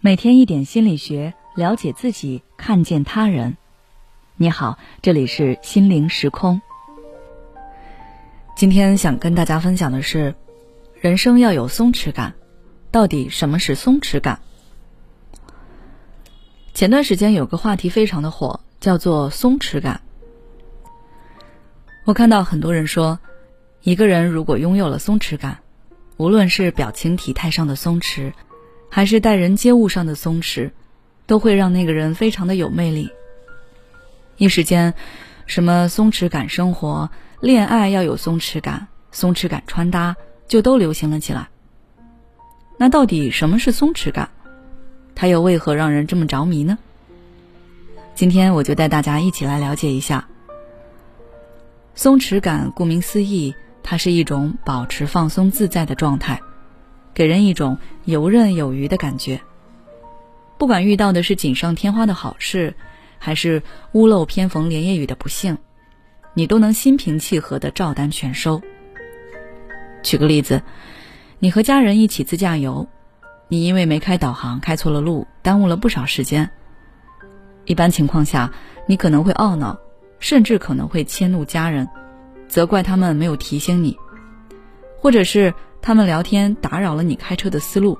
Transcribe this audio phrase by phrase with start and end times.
[0.00, 3.58] 每天一点心理学，了解自己，看见他人。
[4.36, 6.62] 你好，这里是心灵时空。
[8.56, 10.34] 今天想跟大家分享的是，
[10.94, 12.34] 人生要有松弛感。
[12.90, 14.40] 到底什么是松弛感？
[16.72, 20.00] 前段时间有个话题非常的火，叫做松弛感。
[22.04, 23.18] 我看到很多人说，
[23.82, 25.58] 一个人如果拥有了松弛感，
[26.16, 28.32] 无论是表情体态上的松弛，
[28.88, 30.70] 还是待人接物上的松弛，
[31.26, 33.10] 都会让那个人非常的有魅力。
[34.36, 34.94] 一时间，
[35.46, 41.48] 什么松弛感生活、恋爱要有松弛感、松弛感穿搭，就都流行了起来。
[42.76, 44.30] 那到底什么是松弛感？
[45.14, 46.78] 它又为何让人这么着迷呢？
[48.14, 50.28] 今天我就带大家一起来了解一下。
[51.96, 53.54] 松弛感顾名思义，
[53.84, 56.40] 它是一种保持放松自在的状态。
[57.14, 59.40] 给人一种游刃有余的感觉。
[60.58, 62.74] 不管遇到的是锦上添花的好事，
[63.18, 65.56] 还是屋漏偏逢连夜雨的不幸，
[66.32, 68.60] 你都能心平气和的照单全收。
[70.02, 70.60] 举个例子，
[71.38, 72.88] 你和家人一起自驾游，
[73.46, 76.50] 你因为没开导航开错了路，耽误了不少时间。
[77.64, 78.52] 一般情况下，
[78.86, 79.78] 你可能会懊恼，
[80.18, 81.88] 甚至可能会迁怒家人，
[82.48, 83.96] 责怪他们没有提醒你，
[84.98, 85.54] 或者是。
[85.86, 87.98] 他们聊天打扰了你开车的思路，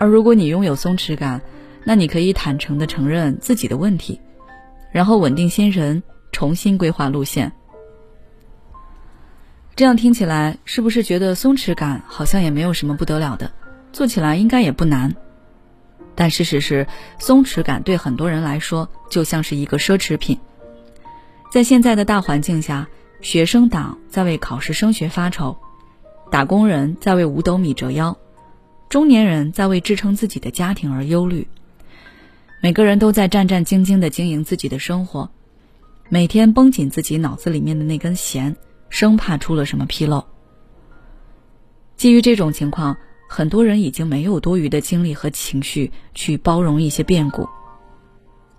[0.00, 1.40] 而如果你拥有松弛感，
[1.84, 4.20] 那你可以坦诚的承认自己的问题，
[4.90, 7.52] 然后稳定心神，重新规划路线。
[9.76, 13.52] 这样听起来是不是觉得松弛感好像也没有什么不得了的，
[13.92, 15.14] 做起来应该也不难？
[16.16, 16.84] 但事实是，
[17.20, 20.36] 松弛感对很多人来说就像是一个奢侈品。
[21.52, 22.88] 在现在的大环境下，
[23.20, 25.54] 学生党在为考试升学发愁。
[26.30, 28.16] 打工人在为五斗米折腰，
[28.88, 31.46] 中年人在为支撑自己的家庭而忧虑。
[32.62, 35.28] 每个人都在战战兢兢地经营自己的生活，
[36.08, 38.56] 每天绷紧自己脑子里面的那根弦，
[38.88, 40.24] 生怕出了什么纰漏。
[41.98, 42.96] 基于这种情况，
[43.28, 47.46] 很多人已经没有多余的精力和情绪去包容一些变故，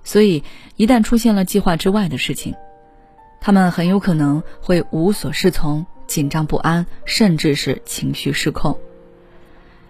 [0.03, 0.43] 所以
[0.75, 2.53] 一旦出现了计划之外的事情，
[3.45, 5.85] 他们很有可能会无所适从。
[6.07, 8.79] 紧张不安，甚至是情绪失控。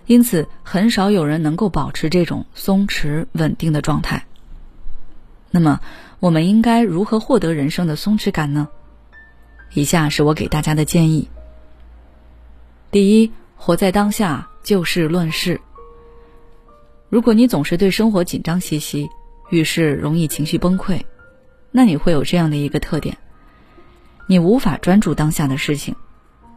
[0.07, 4.25] 因此，很少有人能够保持这种松弛稳定的状态。
[5.51, 5.81] 那么，
[6.19, 8.69] 我们应该如何获得人生的松弛感呢？
[9.73, 11.29] 以下是我给大家的建议：
[12.89, 15.59] 第一，活在当下，就事论事。
[17.09, 19.09] 如果你总是对生活紧张兮兮，
[19.49, 21.01] 遇事容易情绪崩溃，
[21.71, 23.17] 那你会有这样的一个特点：
[24.28, 25.95] 你无法专注当下的事情。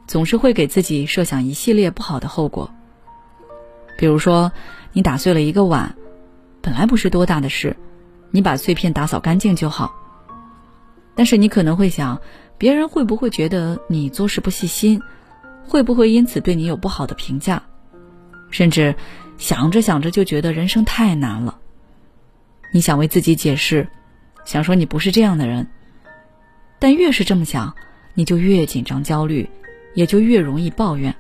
[0.07, 2.73] 总是会给自己设想一系列不好的后果，
[3.99, 4.53] 比如说，
[4.93, 5.97] 你打碎了一个碗，
[6.63, 7.77] 本来不是多大的事，
[8.31, 9.97] 你把碎片打扫干净就好。
[11.17, 12.21] 但是你可能会想，
[12.57, 15.03] 别人会不会觉得你做事不细心？
[15.67, 17.61] 会不会因此对你有不好的评价？
[18.53, 18.95] 甚至
[19.39, 21.59] 想着想着就觉得人生太难了。
[22.73, 23.89] 你想为自己解释，
[24.45, 25.67] 想说你不是这样的人，
[26.87, 27.75] 但越是这么想，
[28.15, 29.51] 你就越紧张焦虑。
[29.95, 31.17] 也就越容易抱怨。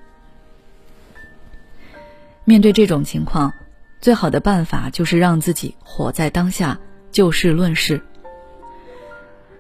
[2.45, 3.53] 面对这种情况，
[4.01, 6.79] 最好的办法就是让自己活在当下，
[7.11, 8.03] 就事论事。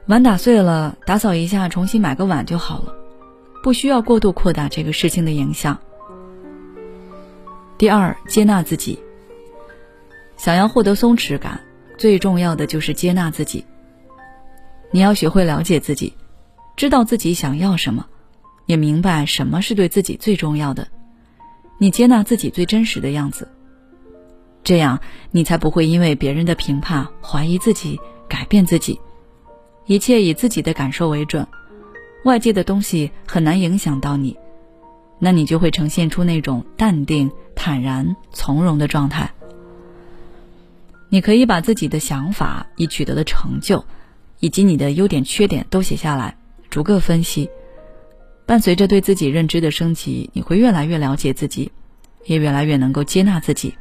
[0.04, 2.94] 碗打碎了，打扫一下，重新买个碗就好了，
[3.62, 5.78] 不需要过度扩大这个事情的影响。
[7.78, 9.02] 第二，接纳自己。
[10.36, 11.58] 想要获得松弛感，
[11.96, 13.64] 最重要的就是接纳自己。
[14.90, 16.14] 你要学会了解自己，
[16.76, 18.06] 知道自己想要什么。
[18.66, 20.88] 也明白什么是对自己最重要的，
[21.78, 23.48] 你接纳自己最真实的样子，
[24.64, 24.98] 这样
[25.30, 27.96] 你才不会因为别人的评判怀疑自己、
[28.28, 29.00] 改变自己，
[29.86, 31.46] 一切以自己的感受为准，
[32.24, 34.36] 外界的东西很难影响到你，
[35.20, 39.30] 那你就会呈现出那种淡定、坦然、从容的状态。
[41.08, 43.84] 你可以把自己的想法、以取得的成就，
[44.40, 46.36] 以及你的优点、缺点都写下来，
[46.70, 47.48] 逐个分析。
[48.44, 51.72] 伴随着对自己认知的升级，你会越来越了解自己，
[52.26, 53.74] 也越来越能够接纳自己。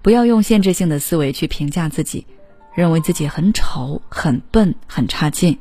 [0.00, 2.26] 不要用限制性的思维去评价自己，
[2.74, 5.58] 认为自己很丑、很笨、很差劲。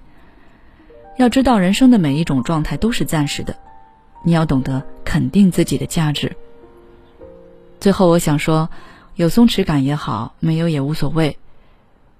[1.17, 3.57] 要知道，人生的每一种状态都是暂时的，
[4.23, 6.35] 你要懂得肯定自己的价值。
[7.79, 8.69] 最后，我想说，
[9.15, 11.37] 有松弛感也好，没有也无所谓。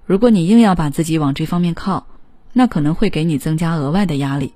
[0.06, 2.06] 如果你硬要把自己往这方面靠，
[2.52, 4.54] 那可能会给你增加额外的压力。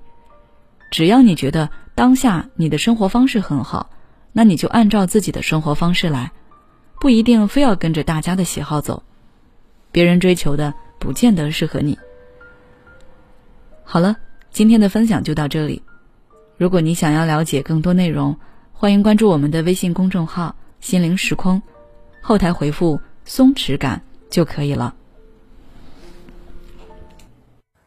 [0.89, 3.89] 只要你觉得当下你的生活方式很好，
[4.31, 6.31] 那你就按照自己的生活方式来，
[6.99, 9.03] 不一定非要跟着大家的喜好走。
[9.91, 11.99] 别人追求的不见得适合你。
[13.83, 14.15] 好了，
[14.51, 15.81] 今天的分享就到这里。
[16.57, 18.37] 如果你想要了解更多内容，
[18.71, 21.61] 欢迎关注我们的微信公众号“心灵时空”，
[22.23, 24.01] 后台回复“松弛感”
[24.31, 24.95] 就可以了。